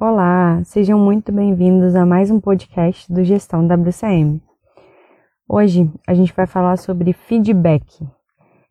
[0.00, 4.40] Olá, sejam muito bem-vindos a mais um podcast do Gestão WCM.
[5.48, 8.06] Hoje a gente vai falar sobre feedback,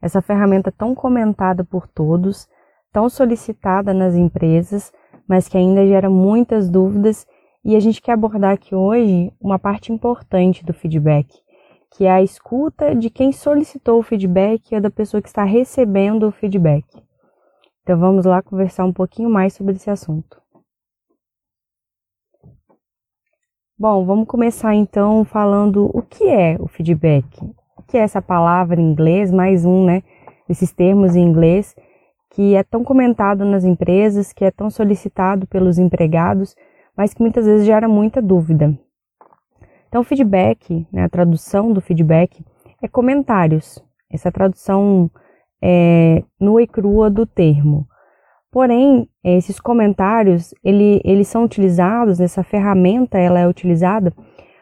[0.02, 2.48] essa ferramenta tão comentada por todos,
[2.94, 4.90] tão solicitada nas empresas,
[5.28, 7.28] mas que ainda gera muitas dúvidas
[7.62, 11.28] e a gente quer abordar aqui hoje uma parte importante do feedback,
[11.91, 16.25] que é a escuta de quem solicitou o feedback e da pessoa que está recebendo
[16.25, 16.86] o feedback.
[17.84, 20.46] Então vamos lá conversar um pouquinho mais sobre esse assunto.
[23.79, 27.27] Bom, vamos começar então falando o que é o feedback.
[27.77, 30.01] O que é essa palavra em inglês, mais um, né,
[30.47, 31.75] desses termos em inglês,
[32.31, 36.55] que é tão comentado nas empresas, que é tão solicitado pelos empregados,
[36.97, 38.75] mas que muitas vezes gera muita dúvida.
[39.88, 42.44] Então, feedback, né, a tradução do feedback
[42.81, 43.78] é comentários.
[44.11, 45.08] Essa tradução
[45.61, 47.88] é nua e crua do termo.
[48.52, 54.14] Porém, esses comentários, ele, eles são utilizados, essa ferramenta ela é utilizada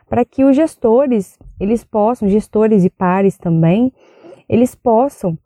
[0.10, 3.92] para que os gestores, eles possam, gestores e pares também,
[4.48, 5.38] eles possam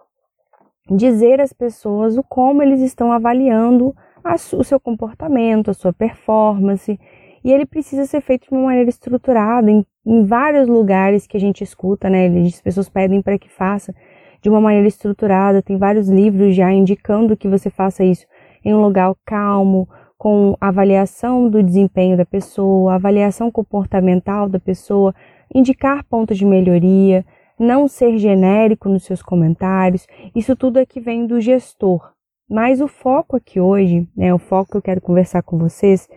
[0.90, 7.00] dizer às pessoas o como eles estão avaliando a, o seu comportamento, a sua performance,
[7.44, 11.40] e ele precisa ser feito de uma maneira estruturada em, em vários lugares que a
[11.40, 12.28] gente escuta, né?
[12.28, 13.96] As pessoas pedem para que faça
[14.42, 15.62] de uma maneira estruturada.
[15.62, 18.26] Tem vários livros já indicando que você faça isso
[18.64, 25.16] em um lugar calmo, com avaliação do desempenho da pessoa, avaliação comportamental da pessoa,
[25.54, 27.26] indicar pontos de melhoria,
[27.58, 30.08] não ser genérico nos seus comentários.
[30.36, 32.12] Isso tudo é que vem do gestor.
[32.50, 36.10] Mas o foco aqui hoje, né, o foco que eu quero conversar com vocês,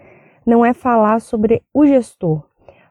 [0.46, 2.42] não é falar sobre o gestor,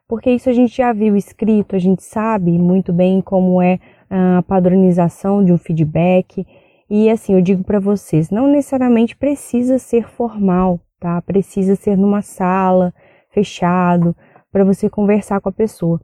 [0.08, 4.44] porque isso a gente já viu escrito, a gente sabe muito bem como é a
[4.44, 6.46] padronização de um feedback.
[6.94, 11.22] E assim, eu digo para vocês, não necessariamente precisa ser formal, tá?
[11.22, 12.94] Precisa ser numa sala,
[13.30, 14.14] fechado,
[14.52, 16.02] para você conversar com a pessoa.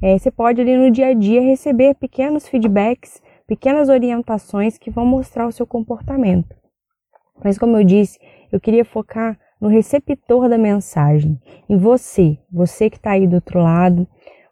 [0.00, 5.04] É, você pode ali no dia a dia receber pequenos feedbacks, pequenas orientações que vão
[5.04, 6.56] mostrar o seu comportamento.
[7.44, 8.18] Mas como eu disse,
[8.50, 13.62] eu queria focar no receptor da mensagem, em você, você que está aí do outro
[13.62, 14.08] lado,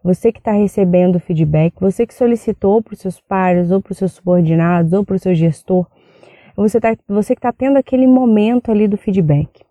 [0.09, 3.99] você que está recebendo feedback, você que solicitou para os seus pares, ou para os
[3.99, 5.87] seus subordinados, ou para o seu gestor,
[6.57, 9.63] você, tá, você que está tendo aquele momento ali do feedback.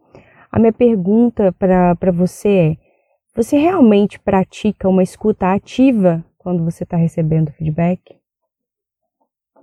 [0.52, 2.78] A minha pergunta para você é:
[3.36, 8.00] você realmente pratica uma escuta ativa quando você está recebendo feedback?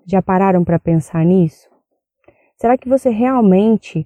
[0.04, 1.70] Já pararam para pensar nisso?
[2.56, 4.04] Será que você realmente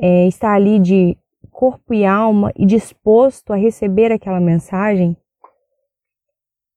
[0.00, 1.14] é, está ali de
[1.50, 5.14] corpo e alma e disposto a receber aquela mensagem?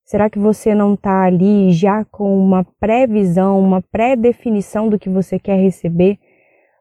[0.09, 5.37] Será que você não está ali já com uma previsão, uma pré-definição do que você
[5.37, 6.17] quer receber?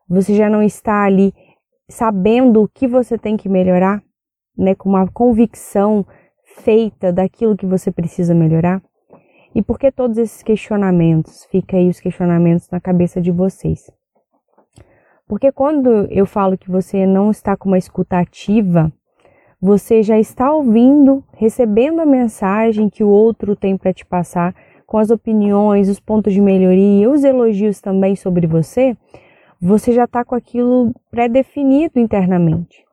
[0.08, 1.34] Você já não está ali
[1.90, 4.02] sabendo o que você tem que melhorar,
[4.56, 6.06] né, com uma convicção
[6.62, 8.82] feita daquilo que você precisa melhorar?
[9.54, 11.44] E por que todos esses questionamentos?
[11.50, 13.90] Fica aí os questionamentos na cabeça de vocês.
[15.26, 18.90] Porque quando eu falo que você não está com uma escuta ativa,
[19.60, 24.54] você já está ouvindo, recebendo a mensagem que o outro tem para te passar,
[24.86, 28.96] com as opiniões, os pontos de melhoria, os elogios também sobre você,
[29.60, 32.86] você já está com aquilo pré-definido internamente.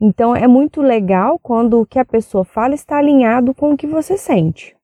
[0.00, 3.86] Então é muito legal quando o que a pessoa fala está alinhado com o que
[3.86, 4.76] você sente.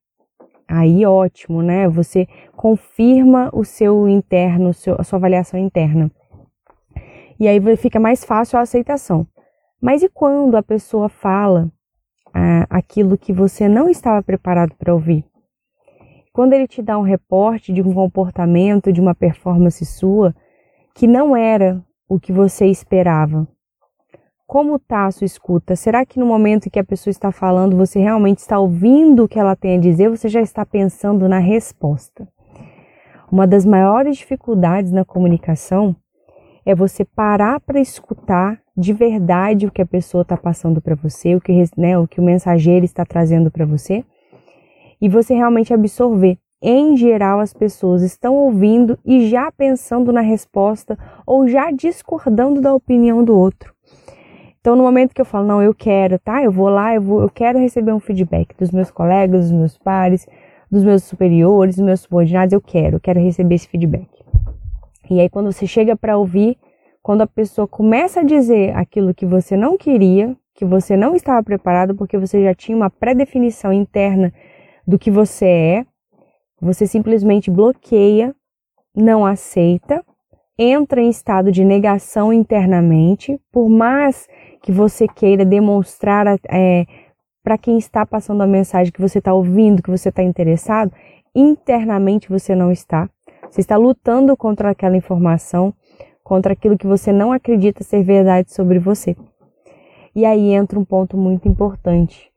[0.67, 1.87] Aí ótimo, né?
[1.89, 6.11] Você confirma o seu interno, a sua avaliação interna.
[7.39, 9.25] E aí fica mais fácil a aceitação.
[9.81, 11.71] Mas e quando a pessoa fala
[12.33, 15.25] ah, aquilo que você não estava preparado para ouvir?
[16.33, 20.35] Quando ele te dá um reporte de um comportamento, de uma performance sua
[20.93, 23.47] que não era o que você esperava.
[24.45, 25.75] Como está a sua escuta?
[25.75, 29.39] Será que no momento que a pessoa está falando, você realmente está ouvindo o que
[29.39, 30.09] ela tem a dizer?
[30.09, 32.27] Você já está pensando na resposta?
[33.31, 35.95] Uma das maiores dificuldades na comunicação
[36.65, 41.35] é você parar para escutar de verdade o que a pessoa está passando para você,
[41.35, 44.05] o que, né, o que o mensageiro está trazendo para você,
[45.01, 46.37] e você realmente absorver.
[46.61, 52.73] Em geral, as pessoas estão ouvindo e já pensando na resposta ou já discordando da
[52.73, 53.73] opinião do outro.
[54.59, 56.43] Então, no momento que eu falo, não, eu quero, tá?
[56.43, 59.77] Eu vou lá, eu, vou, eu quero receber um feedback dos meus colegas, dos meus
[59.77, 60.27] pares,
[60.69, 64.07] dos meus superiores, dos meus subordinados, eu quero, eu quero receber esse feedback.
[65.09, 66.57] E aí, quando você chega para ouvir,
[67.01, 71.41] quando a pessoa começa a dizer aquilo que você não queria, que você não estava
[71.43, 74.33] preparado porque você já tinha uma pré-definição interna
[74.85, 75.85] do que você é,
[76.61, 78.35] você simplesmente bloqueia,
[78.95, 80.03] não aceita
[80.61, 84.27] entra em estado de negação internamente, por mais
[84.61, 86.85] que você queira demonstrar é,
[87.41, 90.91] para quem está passando a mensagem que você está ouvindo, que você está interessado,
[91.33, 93.09] internamente você não está.
[93.49, 95.73] Você está lutando contra aquela informação,
[96.29, 99.17] contra aquilo que você não acredita ser verdade sobre você.
[100.15, 102.31] E aí entra um ponto muito importante.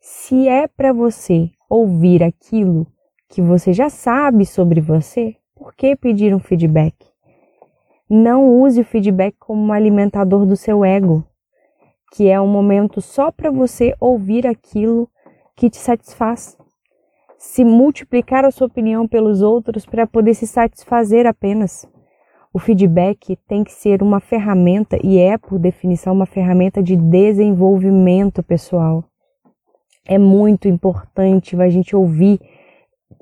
[0.00, 2.84] Se é para você ouvir aquilo
[3.28, 6.96] que você já sabe sobre você, por que pedir um feedback?
[8.10, 11.24] Não use o feedback como um alimentador do seu ego,
[12.10, 15.08] que é um momento só para você ouvir aquilo
[15.54, 16.58] que te satisfaz.
[17.38, 21.86] Se multiplicar a sua opinião pelos outros para poder se satisfazer apenas.
[22.54, 28.42] O feedback tem que ser uma ferramenta e é, por definição, uma ferramenta de desenvolvimento
[28.42, 29.02] pessoal.
[30.04, 32.38] É muito importante a gente ouvir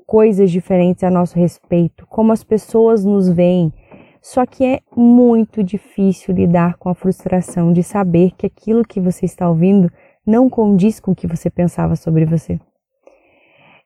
[0.05, 3.71] coisas diferentes a nosso respeito, como as pessoas nos veem.
[4.21, 9.25] Só que é muito difícil lidar com a frustração de saber que aquilo que você
[9.25, 9.89] está ouvindo
[10.27, 12.59] não condiz com o que você pensava sobre você.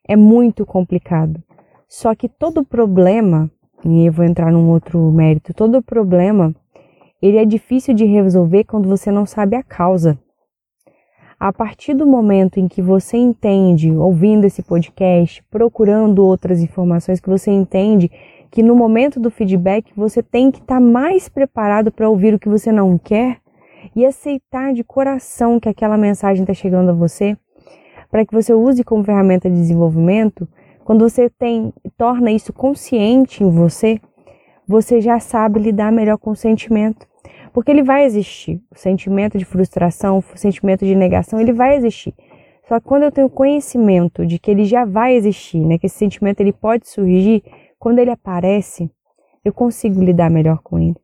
[0.07, 1.39] É muito complicado.
[1.87, 3.49] Só que todo problema
[3.83, 6.53] e eu vou entrar num outro mérito, todo problema,
[7.21, 10.17] ele é difícil de resolver quando você não sabe a causa.
[11.39, 17.29] A partir do momento em que você entende, ouvindo esse podcast, procurando outras informações, que
[17.29, 18.09] você entende
[18.49, 22.39] que no momento do feedback você tem que estar tá mais preparado para ouvir o
[22.39, 23.39] que você não quer
[23.93, 27.37] e aceitar de coração que aquela mensagem está chegando a você,
[28.09, 30.47] para que você use como ferramenta de desenvolvimento,
[30.85, 33.99] quando você tem torna isso consciente em você,
[34.67, 37.07] você já sabe lidar melhor com o sentimento.
[37.51, 38.61] Porque ele vai existir.
[38.71, 42.13] O sentimento de frustração, o sentimento de negação, ele vai existir.
[42.67, 45.97] Só que quando eu tenho conhecimento de que ele já vai existir, né, que esse
[45.97, 47.43] sentimento ele pode surgir,
[47.79, 48.89] quando ele aparece,
[49.43, 50.95] eu consigo lidar melhor com ele.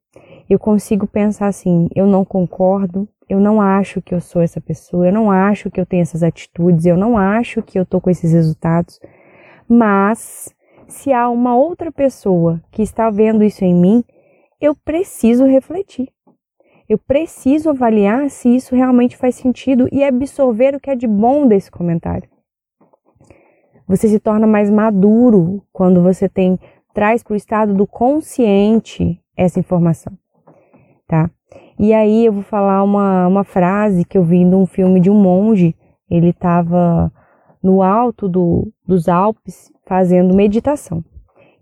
[0.47, 5.07] Eu consigo pensar assim, eu não concordo, eu não acho que eu sou essa pessoa,
[5.07, 8.11] eu não acho que eu tenho essas atitudes, eu não acho que eu tô com
[8.11, 8.99] esses resultados.
[9.73, 10.53] Mas
[10.85, 14.03] se há uma outra pessoa que está vendo isso em mim,
[14.59, 16.09] eu preciso refletir.
[16.89, 21.47] Eu preciso avaliar se isso realmente faz sentido e absorver o que é de bom
[21.47, 22.29] desse comentário.
[23.87, 26.59] Você se torna mais maduro quando você tem
[26.93, 30.11] traz para o estado do consciente essa informação,
[31.07, 31.31] tá?
[31.79, 35.15] E aí eu vou falar uma, uma frase que eu vi num filme de um
[35.15, 35.73] monge.
[36.09, 37.09] Ele estava
[37.61, 41.03] no alto do, dos Alpes fazendo meditação.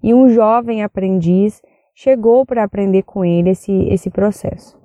[0.02, 1.62] E um jovem aprendiz
[1.94, 4.80] chegou para aprender com ele esse, esse processo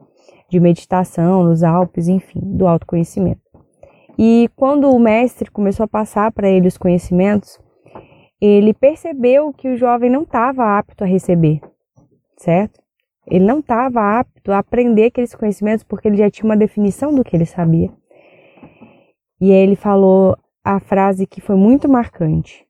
[0.48, 3.40] de meditação nos Alpes, enfim, do autoconhecimento.
[4.18, 7.58] E quando o mestre começou a passar para ele os conhecimentos,
[8.40, 11.60] ele percebeu que o jovem não estava apto a receber,
[12.36, 12.80] certo?
[13.26, 17.24] Ele não estava apto a aprender aqueles conhecimentos porque ele já tinha uma definição do
[17.24, 17.90] que ele sabia.
[19.40, 22.64] E aí ele falou: a frase que foi muito marcante.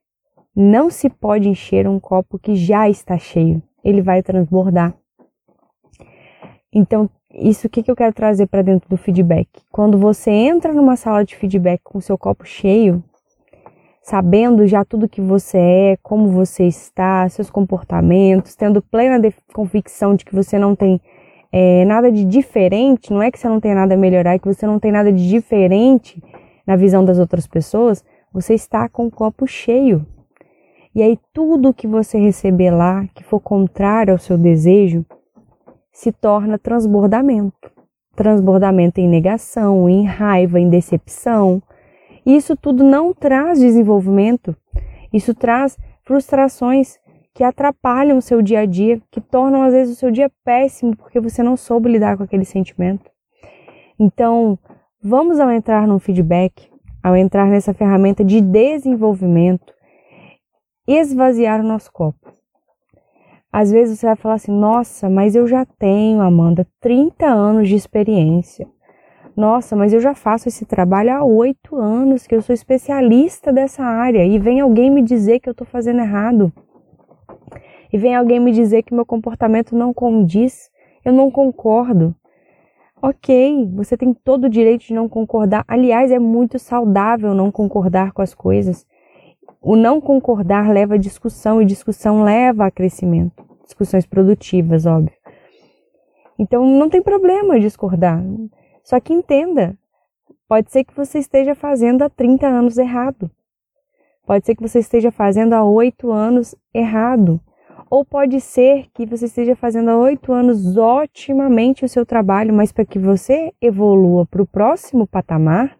[0.53, 4.93] Não se pode encher um copo que já está cheio, ele vai transbordar.
[6.73, 9.47] Então, isso que, que eu quero trazer para dentro do feedback?
[9.71, 13.01] Quando você entra numa sala de feedback com seu copo cheio,
[14.01, 19.19] sabendo já tudo que você é, como você está, seus comportamentos, tendo plena
[19.53, 21.01] convicção de que você não tem
[21.51, 24.47] é, nada de diferente, não é que você não tem nada a melhorar, é que
[24.47, 26.21] você não tem nada de diferente
[26.65, 30.05] na visão das outras pessoas, você está com o copo cheio.
[30.93, 35.05] E aí tudo que você receber lá, que for contrário ao seu desejo,
[35.91, 37.71] se torna transbordamento.
[38.15, 41.61] Transbordamento em negação, em raiva, em decepção.
[42.25, 44.55] Isso tudo não traz desenvolvimento.
[45.11, 46.97] Isso traz frustrações
[47.33, 50.95] que atrapalham o seu dia a dia, que tornam às vezes o seu dia péssimo
[50.95, 53.11] porque você não soube lidar com aquele sentimento.
[53.99, 54.57] Então,
[55.07, 56.67] Vamos ao entrar no feedback,
[57.03, 59.71] ao entrar nessa ferramenta de desenvolvimento,
[60.87, 62.33] esvaziar o nosso copo.
[63.53, 67.75] Às vezes você vai falar assim: "Nossa, mas eu já tenho, Amanda, 30 anos de
[67.75, 68.67] experiência.
[69.37, 73.83] Nossa, mas eu já faço esse trabalho há oito anos, que eu sou especialista dessa
[73.83, 76.51] área e vem alguém me dizer que eu estou fazendo errado.
[77.93, 80.71] E vem alguém me dizer que meu comportamento não condiz.
[81.05, 82.15] Eu não concordo.
[83.07, 85.63] Ok, você tem todo o direito de não concordar.
[85.67, 88.83] Aliás, é muito saudável não concordar com as coisas.
[89.61, 93.45] O não concordar leva a discussão e discussão leva a crescimento.
[93.63, 95.15] Discussões produtivas, óbvio.
[96.39, 98.23] Então não tem problema discordar.
[98.83, 99.77] Só que entenda,
[100.47, 103.29] pode ser que você esteja fazendo há 30 anos errado.
[104.25, 107.39] Pode ser que você esteja fazendo há 8 anos errado.
[107.89, 112.71] Ou pode ser que você esteja fazendo há oito anos otimamente o seu trabalho, mas
[112.71, 115.77] para que você evolua para o próximo patamar,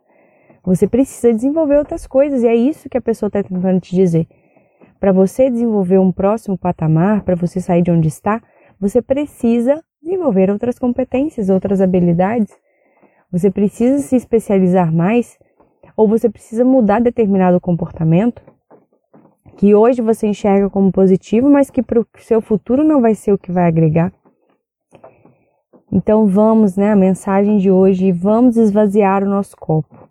[0.63, 4.27] você precisa desenvolver outras coisas, e é isso que a pessoa está tentando te dizer.
[4.99, 8.41] Para você desenvolver um próximo patamar, para você sair de onde está,
[8.79, 12.53] você precisa desenvolver outras competências, outras habilidades.
[13.31, 15.37] Você precisa se especializar mais,
[15.97, 18.41] ou você precisa mudar determinado comportamento
[19.57, 23.31] que hoje você enxerga como positivo, mas que para o seu futuro não vai ser
[23.31, 24.11] o que vai agregar.
[25.91, 30.05] Então vamos, né, a mensagem de hoje, vamos esvaziar o nosso copo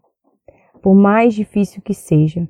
[0.84, 2.46] por mais difícil que seja.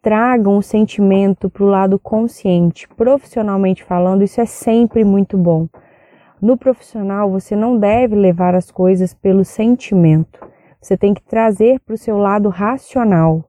[0.00, 5.66] Tragam o sentimento para o lado consciente, profissionalmente falando, isso é sempre muito bom.
[6.40, 10.38] No profissional, você não deve levar as coisas pelo sentimento,
[10.80, 13.44] você tem que trazer para o seu lado racional,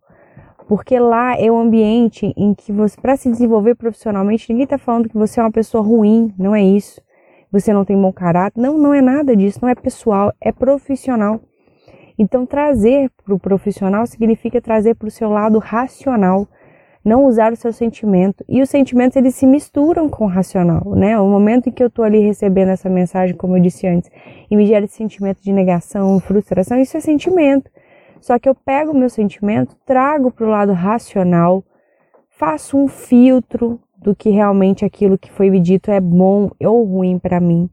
[0.68, 5.10] porque lá é o ambiente em que você, para se desenvolver profissionalmente, ninguém está falando
[5.10, 7.02] que você é uma pessoa ruim, não é isso.
[7.52, 11.40] Você não tem bom caráter, não, não é nada disso, não é pessoal, é profissional.
[12.18, 16.48] Então, trazer para o profissional significa trazer para o seu lado racional,
[17.04, 18.44] não usar o seu sentimento.
[18.48, 21.20] E os sentimentos eles se misturam com o racional, né?
[21.20, 24.10] O momento em que eu estou ali recebendo essa mensagem, como eu disse antes,
[24.50, 27.70] e me gera esse sentimento de negação, frustração, isso é sentimento.
[28.24, 31.64] Só que eu pego o meu sentimento, trago para o lado racional,
[32.30, 37.20] faço um filtro do que realmente aquilo que foi me dito é bom ou ruim
[37.20, 37.70] para mim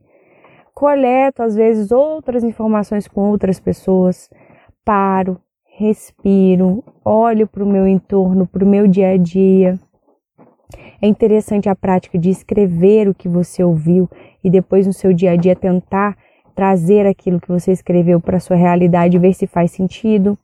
[0.80, 4.30] coleto às vezes outras informações com outras pessoas,
[4.82, 5.38] paro,
[5.76, 9.78] respiro, olho para o meu entorno, para o meu dia a dia.
[11.02, 14.08] É interessante a prática de escrever o que você ouviu
[14.42, 16.16] e depois no seu dia a dia tentar
[16.60, 20.38] trazer aquilo que você escreveu para sua realidade ver se faz sentido.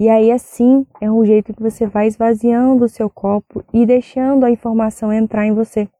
[0.00, 4.46] E aí assim é um jeito que você vai esvaziando o seu copo e deixando
[4.46, 5.90] a informação entrar em você.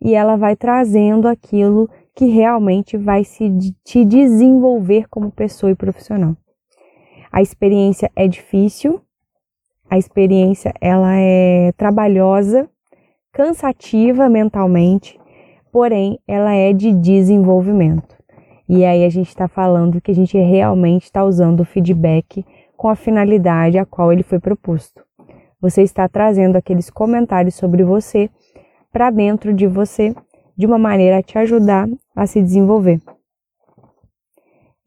[0.00, 3.48] E ela vai trazendo aquilo que realmente vai se
[3.84, 6.36] te desenvolver como pessoa e profissional.
[7.30, 9.00] A experiência é difícil,
[9.88, 12.68] a experiência ela é trabalhosa,
[13.32, 15.16] cansativa mentalmente,
[15.70, 18.11] porém ela é de desenvolvimento.
[18.74, 22.42] E aí a gente está falando que a gente realmente está usando o feedback
[22.74, 25.04] com a finalidade a qual ele foi proposto.
[25.60, 28.30] Você está trazendo aqueles comentários sobre você
[28.90, 30.14] para dentro de você
[30.56, 31.86] de uma maneira a te ajudar
[32.16, 32.98] a se desenvolver.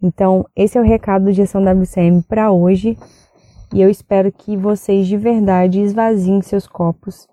[0.02, 2.98] Então, esse é o recado do Gestão WCM para hoje
[3.72, 7.28] e eu espero que vocês de verdade esvaziem seus copos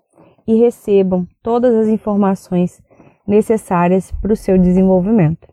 [0.45, 2.79] e recebam todas as informações
[3.25, 5.52] necessárias para o seu desenvolvimento.